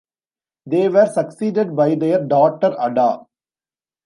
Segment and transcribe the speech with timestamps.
[0.65, 3.27] They were succeeded by their daughter Ada.